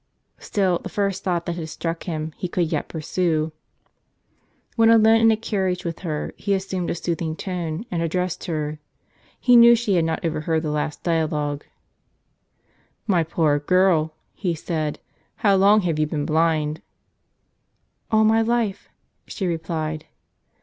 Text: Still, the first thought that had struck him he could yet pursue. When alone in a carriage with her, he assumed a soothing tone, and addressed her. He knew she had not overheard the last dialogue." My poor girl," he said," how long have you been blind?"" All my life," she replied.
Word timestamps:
Still, 0.39 0.79
the 0.79 0.89
first 0.89 1.23
thought 1.23 1.45
that 1.45 1.55
had 1.57 1.69
struck 1.69 2.05
him 2.05 2.33
he 2.35 2.47
could 2.47 2.71
yet 2.71 2.87
pursue. 2.89 3.51
When 4.75 4.89
alone 4.89 5.21
in 5.21 5.29
a 5.29 5.37
carriage 5.37 5.85
with 5.85 5.99
her, 5.99 6.33
he 6.37 6.55
assumed 6.55 6.89
a 6.89 6.95
soothing 6.95 7.35
tone, 7.35 7.85
and 7.91 8.01
addressed 8.01 8.45
her. 8.45 8.79
He 9.39 9.55
knew 9.55 9.75
she 9.75 9.93
had 9.97 10.05
not 10.05 10.25
overheard 10.25 10.63
the 10.63 10.71
last 10.71 11.03
dialogue." 11.03 11.67
My 13.05 13.21
poor 13.23 13.59
girl," 13.59 14.15
he 14.33 14.55
said," 14.55 14.97
how 15.43 15.55
long 15.55 15.81
have 15.81 15.99
you 15.99 16.07
been 16.07 16.25
blind?"" 16.25 16.81
All 18.11 18.23
my 18.23 18.41
life," 18.41 18.89
she 19.27 19.45
replied. 19.45 20.07